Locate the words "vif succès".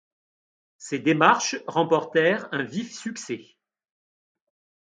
2.63-3.55